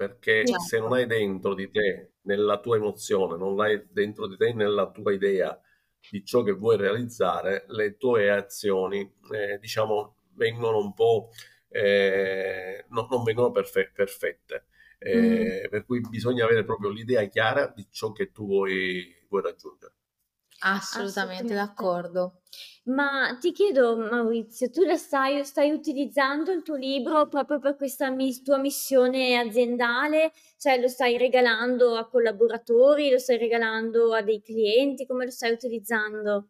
perché 0.00 0.46
certo. 0.46 0.62
se 0.62 0.78
non 0.78 0.94
hai 0.94 1.04
dentro 1.04 1.52
di 1.52 1.70
te, 1.70 2.12
nella 2.22 2.58
tua 2.58 2.76
emozione, 2.76 3.36
non 3.36 3.60
hai 3.60 3.86
dentro 3.90 4.26
di 4.26 4.38
te 4.38 4.54
nella 4.54 4.90
tua 4.90 5.12
idea 5.12 5.60
di 6.08 6.24
ciò 6.24 6.42
che 6.42 6.52
vuoi 6.52 6.78
realizzare, 6.78 7.66
le 7.68 7.98
tue 7.98 8.30
azioni, 8.30 9.00
eh, 9.30 9.58
diciamo, 9.58 10.14
vengono 10.36 10.78
un 10.78 10.94
po', 10.94 11.28
eh, 11.68 12.86
no, 12.88 13.08
non 13.10 13.22
vengono 13.24 13.50
perfe- 13.50 13.92
perfette. 13.94 14.68
Eh, 14.98 15.64
mm. 15.66 15.68
Per 15.68 15.84
cui 15.84 16.00
bisogna 16.00 16.46
avere 16.46 16.64
proprio 16.64 16.88
l'idea 16.88 17.22
chiara 17.24 17.66
di 17.66 17.86
ciò 17.90 18.10
che 18.10 18.32
tu 18.32 18.46
vuoi, 18.46 19.14
vuoi 19.28 19.42
raggiungere. 19.42 19.92
Assolutamente 20.62 21.52
d'accordo. 21.52 22.40
Ma 22.84 23.36
ti 23.40 23.52
chiedo, 23.52 23.96
Maurizio, 23.96 24.70
tu 24.70 24.84
la 24.84 24.96
stai, 24.96 25.44
stai 25.44 25.70
utilizzando 25.70 26.50
il 26.50 26.62
tuo 26.62 26.76
libro 26.76 27.28
proprio 27.28 27.58
per 27.58 27.76
questa 27.76 28.10
mis- 28.10 28.42
tua 28.42 28.58
missione 28.58 29.36
aziendale? 29.38 30.32
Cioè 30.56 30.80
lo 30.80 30.88
stai 30.88 31.16
regalando 31.18 31.96
a 31.96 32.08
collaboratori, 32.08 33.10
lo 33.10 33.18
stai 33.18 33.38
regalando 33.38 34.14
a 34.14 34.22
dei 34.22 34.40
clienti? 34.42 35.06
Come 35.06 35.26
lo 35.26 35.30
stai 35.30 35.52
utilizzando? 35.52 36.48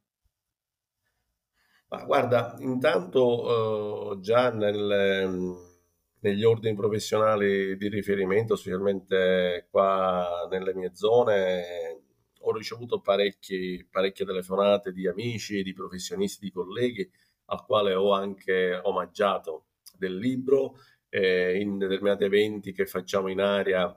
Ma 1.89 2.05
guarda, 2.05 2.55
intanto 2.61 4.13
eh, 4.17 4.21
già 4.21 4.51
nel, 4.53 5.29
negli 6.21 6.45
ordini 6.45 6.75
professionali 6.77 7.77
di 7.77 7.89
riferimento, 7.89 8.55
specialmente 8.57 9.67
qua 9.71 10.47
nelle 10.51 10.73
mie 10.75 10.95
zone, 10.95 12.00
ho 12.43 12.53
ricevuto 12.53 13.01
parecchie 13.01 13.87
telefonate 14.25 14.93
di 14.93 15.07
amici, 15.07 15.63
di 15.63 15.73
professionisti, 15.73 16.45
di 16.47 16.53
colleghi, 16.53 17.11
al 17.47 17.65
quale 17.65 17.95
ho 17.95 18.13
anche 18.13 18.79
omaggiato 18.83 19.67
del 19.97 20.17
libro. 20.17 20.79
Eh, 21.09 21.59
in 21.59 21.77
determinati 21.77 22.23
eventi 22.23 22.73
che 22.73 22.87
facciamo 22.87 23.27
in 23.27 23.41
area 23.41 23.93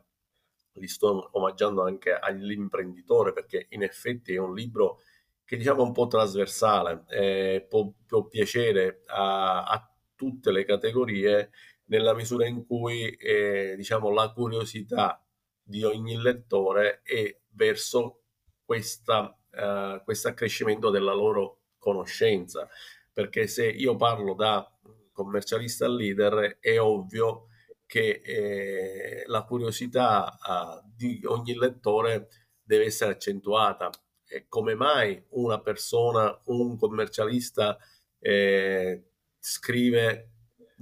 li 0.74 0.88
sto 0.88 1.30
omaggiando 1.34 1.84
anche 1.84 2.12
all'imprenditore 2.14 3.34
perché 3.34 3.68
in 3.70 3.84
effetti 3.84 4.34
è 4.34 4.40
un 4.40 4.56
libro 4.56 5.02
che 5.46 5.58
diciamo 5.58 5.84
un 5.84 5.92
po' 5.92 6.08
trasversale, 6.08 7.04
eh, 7.10 7.66
può, 7.70 7.92
può, 8.08 8.26
piacere 8.26 9.02
a, 9.08 9.66
a, 9.66 9.88
tutte 10.16 10.52
le 10.52 10.64
categorie 10.64 11.52
nella 11.86 12.14
misura 12.16 12.48
in 12.48 12.66
cui 12.66 13.10
eh, 13.12 13.76
diciamo 13.76 14.10
la 14.10 14.32
curiosità 14.32 15.24
di 15.62 15.84
ogni 15.84 16.20
lettore 16.20 17.02
è 17.04 17.40
verso 17.50 18.23
uh, 18.66 20.04
questo 20.04 20.28
accrescimento 20.28 20.90
della 20.90 21.14
loro 21.14 21.62
conoscenza. 21.78 22.68
Perché 23.12 23.48
se 23.48 23.68
io 23.68 23.96
parlo 23.96 24.34
da 24.34 24.68
commercialista 25.12 25.88
leader, 25.88 26.58
è 26.60 26.80
ovvio 26.80 27.48
che 27.86 28.22
eh, 28.24 29.24
la 29.28 29.44
curiosità 29.44 30.38
uh, 30.40 30.92
di 30.96 31.22
ogni 31.26 31.56
lettore 31.56 32.30
deve 32.64 32.86
essere 32.86 33.12
accentuata. 33.12 33.90
E 34.26 34.46
come 34.48 34.74
mai 34.74 35.24
una 35.32 35.60
persona, 35.62 36.36
un 36.46 36.76
commercialista, 36.78 37.78
eh, 38.20 39.04
scrive 39.38 40.33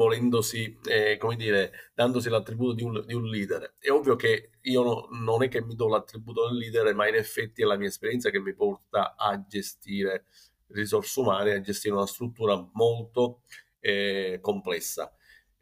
volendosi, 0.02 0.78
eh, 0.86 1.18
come 1.18 1.36
dire, 1.36 1.92
dandosi 1.94 2.30
l'attributo 2.30 2.74
di 2.74 2.84
un, 2.84 3.04
di 3.06 3.14
un, 3.14 3.26
leader. 3.26 3.76
È 3.78 3.90
ovvio 3.90 4.16
che 4.16 4.52
io 4.62 4.84
no, 4.84 5.08
non 5.12 5.44
è 5.44 5.48
che 5.48 5.62
mi 5.62 5.76
do 5.76 5.88
l'attributo 5.88 6.48
del 6.48 6.58
leader, 6.58 6.94
ma 6.96 7.08
in 7.08 7.16
effetti 7.16 7.62
è 7.62 7.66
la 7.66 7.78
mia 7.78 7.88
esperienza 7.88 8.30
che 8.30 8.40
mi 8.40 8.54
porta 8.54 9.16
a 9.16 9.44
gestire 9.48 10.26
risorse 10.68 11.20
umane, 11.20 11.54
a 11.54 11.62
gestire 11.62 11.94
una 11.94 12.08
struttura 12.08 12.56
molto 12.74 13.42
eh, 13.80 14.40
complessa. 14.42 15.14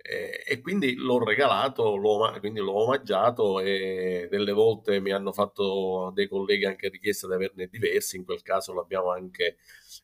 Eh, 0.02 0.44
e 0.48 0.62
quindi 0.62 0.96
l'ho 0.96 1.24
regalato, 1.24 1.96
l'ho, 1.98 2.34
quindi 2.40 2.62
l'ho 2.62 2.84
omaggiato 2.84 3.60
e 3.60 4.28
delle 4.32 4.54
volte 4.54 5.02
mi 5.02 5.12
hanno 5.12 5.34
fatto 5.34 6.12
dei 6.16 6.28
colleghi 6.30 6.66
anche 6.66 6.88
richiesta 6.88 7.28
di 7.28 7.34
averne 7.34 7.68
diversi, 7.68 8.16
in 8.16 8.24
quel 8.24 8.42
caso 8.42 8.74
l'abbiamo 8.74 9.12
anche 9.12 9.58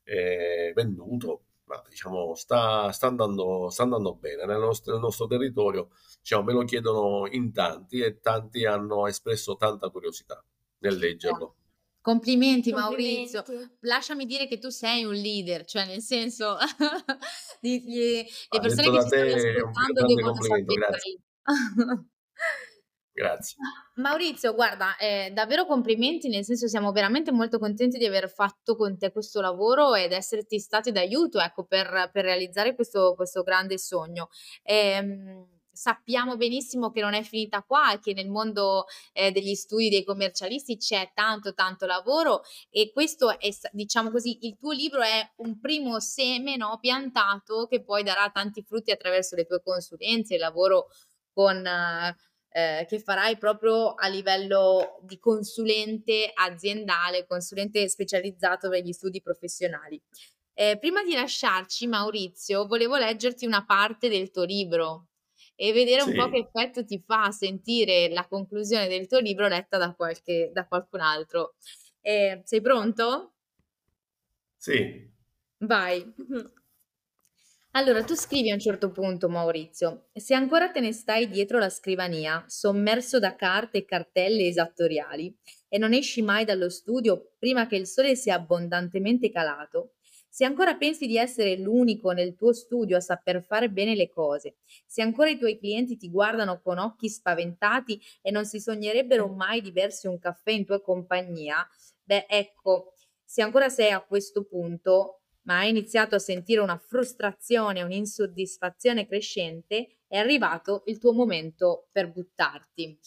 eh, 0.04 0.74
venduto 0.76 1.44
ma 1.66 1.82
diciamo, 1.88 2.36
sta, 2.36 2.92
sta, 2.92 3.08
andando, 3.08 3.70
sta 3.70 3.84
andando 3.84 4.16
bene. 4.16 4.46
Nel 4.46 4.60
nostro, 4.60 4.94
nel 4.94 5.02
nostro 5.02 5.28
territorio 5.28 5.90
diciamo, 6.20 6.44
me 6.44 6.54
lo 6.54 6.64
chiedono 6.64 7.28
in 7.30 7.52
tanti 7.52 8.00
e 8.00 8.20
tanti 8.20 8.66
hanno 8.66 9.08
espresso 9.08 9.56
tanta 9.56 9.90
curiosità 9.90 10.44
nel 10.80 10.98
leggerlo. 10.98 11.56
Complimenti, 12.02 12.72
Complimenti, 12.72 13.34
Maurizio. 13.34 13.44
Lasciami 13.80 14.26
dire 14.26 14.48
che 14.48 14.60
tu 14.60 14.70
sei 14.70 15.06
un 15.06 15.14
leader, 15.14 15.66
cioè 15.66 15.88
nel 15.88 16.02
senso 16.02 16.56
le 17.62 18.26
persone 18.50 18.92
che 18.92 19.02
ci 19.02 19.08
stanno 19.08 19.34
ascoltando 19.34 20.14
devono 20.14 20.42
sapere. 20.42 21.00
Grazie. 23.16 23.56
Maurizio, 23.96 24.54
guarda, 24.54 24.98
eh, 24.98 25.32
davvero 25.32 25.66
complimenti, 25.66 26.28
nel 26.28 26.44
senso 26.44 26.68
siamo 26.68 26.92
veramente 26.92 27.32
molto 27.32 27.60
contenti 27.60 27.98
di 27.98 28.06
aver 28.06 28.30
fatto 28.30 28.76
con 28.76 28.98
te 28.98 29.14
questo 29.14 29.40
lavoro 29.40 29.96
ed 29.96 30.12
esserti 30.12 30.60
stati 30.60 30.92
d'aiuto, 30.92 31.40
ecco, 31.40 31.64
per, 31.64 32.10
per 32.12 32.26
realizzare 32.26 32.76
questo, 32.76 33.14
questo 33.16 33.42
grande 33.42 33.78
sogno. 33.78 34.28
Ehm, 34.64 35.48
sappiamo 35.72 36.36
benissimo 36.36 36.92
che 36.92 37.00
non 37.00 37.14
è 37.14 37.22
finita 37.24 37.64
qua 37.64 37.94
e 37.94 38.00
che 38.00 38.12
nel 38.14 38.30
mondo 38.30 38.86
eh, 39.14 39.32
degli 39.32 39.56
studi 39.56 39.90
dei 39.90 40.04
commercialisti 40.04 40.76
c'è 40.76 41.12
tanto 41.14 41.54
tanto 41.54 41.86
lavoro 41.86 42.42
e 42.70 42.92
questo 42.94 43.38
è 43.40 43.50
diciamo 43.72 44.10
così 44.10 44.46
il 44.46 44.58
tuo 44.58 44.72
libro 44.72 45.02
è 45.02 45.34
un 45.38 45.60
primo 45.60 46.00
seme 46.00 46.56
no, 46.56 46.78
piantato 46.80 47.68
che 47.68 47.84
poi 47.84 48.04
darà 48.04 48.30
tanti 48.30 48.64
frutti 48.64 48.92
attraverso 48.92 49.36
le 49.36 49.46
tue 49.46 49.62
consulenze 49.62 50.36
il 50.36 50.40
lavoro 50.40 50.88
con 51.34 51.66
eh, 51.66 52.16
che 52.88 53.02
farai 53.04 53.38
proprio 53.38 53.94
a 53.96 54.08
livello 54.08 55.00
di 55.02 55.20
consulente 55.20 56.32
aziendale 56.34 57.26
consulente 57.28 57.90
specializzato 57.90 58.70
per 58.70 58.82
gli 58.82 58.94
studi 58.94 59.22
professionali 59.22 60.02
eh, 60.54 60.78
prima 60.80 61.04
di 61.04 61.14
lasciarci 61.14 61.86
Maurizio 61.86 62.66
volevo 62.66 62.96
leggerti 62.96 63.46
una 63.46 63.66
parte 63.66 64.08
del 64.08 64.32
tuo 64.32 64.46
libro 64.46 65.08
e 65.56 65.74
vedere 65.74 66.02
un 66.02 66.14
po' 66.14 66.30
che 66.30 66.38
effetto 66.38 66.86
ti 66.86 67.02
fa 67.06 67.32
sentire 67.32 68.10
la 68.10 68.28
conclusione 68.28 68.88
del 68.88 69.08
tuo 69.08 69.20
libro 69.20 69.48
letta 69.48 69.78
da, 69.78 69.94
qualche, 69.94 70.52
da 70.54 70.68
qualcun 70.68 71.00
altro. 71.00 71.56
Eh, 72.02 72.42
sei 72.44 72.62
pronto? 72.62 73.34
Sì. 74.58 75.12
Vai. 75.60 76.14
Allora, 77.78 78.06
tu 78.06 78.16
scrivi 78.16 78.52
a 78.52 78.54
un 78.54 78.60
certo 78.62 78.90
punto, 78.90 79.28
Maurizio, 79.28 80.06
se 80.14 80.34
ancora 80.34 80.70
te 80.72 80.80
ne 80.80 80.94
stai 80.94 81.28
dietro 81.28 81.60
la 81.60 81.70
scrivania, 81.70 82.42
sommerso 82.48 83.20
da 83.20 83.36
carte 83.36 83.80
e 83.80 83.86
cartelle 83.86 84.48
esattoriali, 84.48 85.36
e 85.68 85.78
non 85.78 85.92
esci 85.92 86.22
mai 86.22 86.46
dallo 86.46 86.70
studio 86.70 87.34
prima 87.38 87.68
che 87.68 87.76
il 87.76 87.86
sole 87.86 88.16
sia 88.16 88.36
abbondantemente 88.36 89.30
calato, 89.30 89.96
se 90.30 90.46
ancora 90.46 90.76
pensi 90.76 91.06
di 91.06 91.18
essere 91.18 91.58
l'unico 91.58 92.12
nel 92.12 92.36
tuo 92.36 92.54
studio 92.54 92.96
a 92.96 93.02
saper 93.02 93.44
fare 93.44 93.70
bene 93.70 93.94
le 93.94 94.08
cose, 94.08 94.56
se 94.86 95.02
ancora 95.02 95.30
i 95.30 95.38
tuoi 95.38 95.58
clienti 95.58 95.98
ti 95.98 96.10
guardano 96.10 96.62
con 96.62 96.78
occhi 96.78 97.10
spaventati 97.10 98.00
e 98.22 98.32
non 98.32 98.46
si 98.46 98.62
sognerebbero 98.62 99.28
mai 99.28 99.60
di 99.60 99.74
bersi 99.74 100.08
un 100.08 100.18
caffè 100.18 100.52
in 100.52 100.64
tua 100.64 100.82
compagnia, 100.82 101.68
beh, 102.04 102.28
ecco, 102.30 102.94
se 103.22 103.42
ancora 103.42 103.68
sei 103.68 103.92
a 103.92 104.00
questo 104.00 104.46
punto, 104.46 105.24
ma 105.46 105.60
hai 105.60 105.70
iniziato 105.70 106.16
a 106.16 106.20
sentire 106.20 106.62
una 106.62 106.78
frustrazione, 106.78 107.82
un'insoddisfazione 107.82 109.08
crescente, 109.08 109.98
è 110.08 110.18
arrivato 110.18 110.84
il 110.86 111.00
tuo 111.00 111.14
momento 111.14 111.88
per 111.92 112.12
buttarti. 112.12 113.00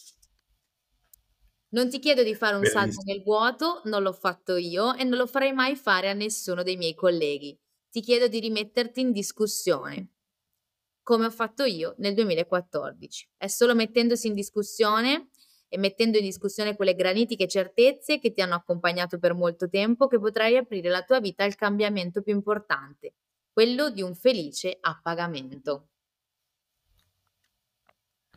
Non 1.71 1.89
ti 1.89 1.99
chiedo 1.99 2.23
di 2.23 2.33
fare 2.33 2.55
un 2.55 2.65
salto 2.65 3.01
nel 3.05 3.21
vuoto, 3.21 3.81
non 3.85 4.01
l'ho 4.01 4.13
fatto 4.13 4.55
io 4.55 4.95
e 4.95 5.03
non 5.03 5.19
lo 5.19 5.27
farei 5.27 5.53
mai 5.53 5.75
fare 5.75 6.09
a 6.09 6.13
nessuno 6.13 6.63
dei 6.63 6.77
miei 6.77 6.95
colleghi. 6.95 7.57
Ti 7.91 8.01
chiedo 8.01 8.27
di 8.27 8.39
rimetterti 8.39 9.01
in 9.01 9.11
discussione, 9.11 10.13
come 11.03 11.25
ho 11.25 11.31
fatto 11.31 11.63
io 11.63 11.95
nel 11.97 12.13
2014. 12.15 13.31
È 13.37 13.47
solo 13.47 13.75
mettendosi 13.75 14.27
in 14.27 14.33
discussione 14.33 15.28
e 15.69 15.77
mettendo 15.77 16.17
in 16.17 16.23
discussione 16.23 16.75
quelle 16.75 16.95
granitiche 16.95 17.47
certezze 17.47 18.19
che 18.19 18.33
ti 18.33 18.41
hanno 18.41 18.55
accompagnato 18.55 19.19
per 19.19 19.33
molto 19.33 19.69
tempo 19.69 20.07
che 20.07 20.19
potrai 20.19 20.57
aprire 20.57 20.89
la 20.89 21.03
tua 21.03 21.19
vita 21.19 21.43
al 21.43 21.55
cambiamento 21.55 22.21
più 22.21 22.33
importante, 22.33 23.13
quello 23.53 23.89
di 23.89 24.01
un 24.01 24.15
felice 24.15 24.77
appagamento. 24.81 25.87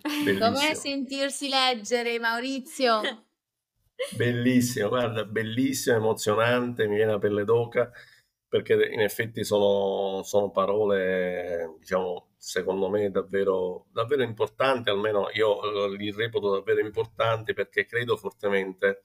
Com'è 0.02 0.74
sentirsi 0.74 1.48
leggere, 1.48 2.18
Maurizio? 2.18 3.00
Bellissimo, 4.16 4.88
guarda, 4.88 5.24
bellissimo, 5.24 5.96
emozionante, 5.96 6.86
mi 6.88 6.96
viene 6.96 7.12
la 7.12 7.18
pelle 7.18 7.44
d'oca 7.44 7.92
perché 8.52 8.74
in 8.92 9.00
effetti 9.00 9.44
sono, 9.44 10.22
sono 10.24 10.50
parole, 10.50 11.76
diciamo, 11.78 12.31
secondo 12.42 12.88
me 12.88 13.08
davvero, 13.12 13.86
davvero 13.92 14.24
importanti, 14.24 14.90
almeno 14.90 15.28
io 15.32 15.86
li 15.86 16.10
reputo 16.10 16.50
davvero 16.50 16.80
importanti 16.80 17.54
perché 17.54 17.86
credo 17.86 18.16
fortemente 18.16 19.02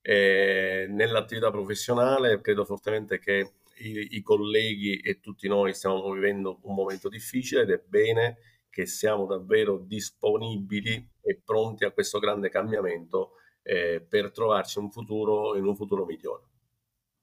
eh, 0.00 0.86
nell'attività 0.88 1.50
professionale, 1.50 2.40
credo 2.40 2.64
fortemente 2.64 3.18
che 3.18 3.54
i, 3.78 4.16
i 4.16 4.22
colleghi 4.22 5.00
e 5.00 5.18
tutti 5.18 5.48
noi 5.48 5.74
stiamo 5.74 6.08
vivendo 6.12 6.60
un 6.62 6.74
momento 6.76 7.08
difficile 7.08 7.62
ed 7.62 7.70
è 7.70 7.82
bene 7.84 8.36
che 8.70 8.86
siamo 8.86 9.26
davvero 9.26 9.78
disponibili 9.78 11.04
e 11.20 11.40
pronti 11.44 11.84
a 11.84 11.90
questo 11.90 12.20
grande 12.20 12.48
cambiamento 12.48 13.32
eh, 13.62 14.06
per 14.08 14.30
trovarci 14.30 14.78
un 14.78 14.92
futuro 14.92 15.56
in 15.56 15.66
un 15.66 15.74
futuro 15.74 16.04
migliore. 16.04 16.44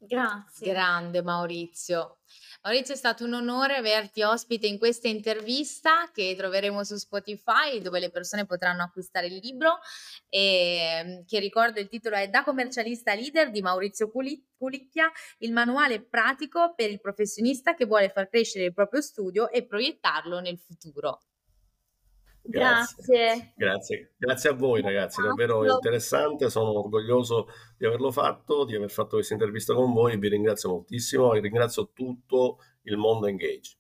Grazie. 0.08 0.72
Grande 0.72 1.22
Maurizio. 1.22 2.18
Maurizio 2.64 2.94
è 2.96 2.98
stato 2.98 3.26
un 3.26 3.34
onore 3.34 3.76
averti 3.76 4.24
ospite 4.24 4.66
in 4.66 4.80
questa 4.80 5.08
intervista 5.08 6.10
che 6.12 6.34
troveremo 6.36 6.84
su 6.84 6.96
Spotify 6.96 7.80
dove 7.80 8.00
le 8.00 8.10
persone 8.10 8.46
potranno 8.46 8.82
acquistare 8.82 9.28
il 9.28 9.36
libro 9.36 9.78
e 10.30 11.02
mm, 11.04 11.26
che 11.28 11.40
ricordo 11.40 11.80
il 11.80 11.88
titolo 11.88 12.16
è 12.16 12.28
Da 12.28 12.44
commercialista 12.44 13.14
leader 13.14 13.52
di 13.52 13.62
Maurizio 13.62 14.10
Pulicchia, 14.10 15.12
il 15.40 15.54
manuale 15.54 16.02
pratico 16.02 16.74
per 16.76 16.90
il 16.90 17.00
professionista 17.00 17.76
che 17.76 17.86
vuole 17.86 18.10
far 18.10 18.30
crescere 18.30 18.66
il 18.66 18.74
proprio 18.74 19.02
studio 19.02 19.50
e 19.52 19.66
proiettarlo 19.66 20.40
nel 20.40 20.58
futuro. 20.58 21.22
Grazie. 22.48 23.54
Grazie. 23.56 24.14
Grazie 24.18 24.50
a 24.50 24.54
voi 24.54 24.82
ragazzi, 24.82 25.22
davvero 25.22 25.66
interessante, 25.66 26.50
sono 26.50 26.80
orgoglioso 26.80 27.48
di 27.78 27.86
averlo 27.86 28.12
fatto, 28.12 28.66
di 28.66 28.76
aver 28.76 28.92
fatto 28.92 29.16
questa 29.16 29.34
intervista 29.34 29.74
con 29.74 29.94
voi, 29.94 30.18
vi 30.18 30.30
ringrazio 30.30 30.70
moltissimo 30.70 31.34
e 31.34 31.40
ringrazio 31.40 31.92
tutto 31.94 32.60
il 32.84 32.98
mondo 32.98 33.28
Engage. 33.28 33.78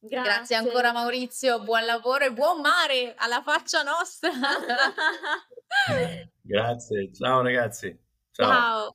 Grazie. 0.00 0.32
Grazie 0.32 0.56
ancora 0.56 0.92
Maurizio, 0.92 1.62
buon 1.62 1.84
lavoro 1.84 2.24
e 2.24 2.32
buon 2.32 2.60
mare 2.60 3.14
alla 3.16 3.42
faccia 3.42 3.82
nostra. 3.82 4.30
Grazie, 6.42 7.12
ciao 7.12 7.42
ragazzi. 7.42 7.96
ciao. 8.32 8.48
ciao. 8.48 8.94